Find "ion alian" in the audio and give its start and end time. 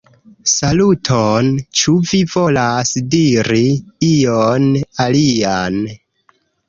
4.09-5.79